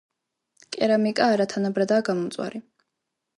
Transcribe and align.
კერამიკა 0.75 1.27
არათანაბრადაა 1.35 2.05
გამომწვარი. 2.09 2.63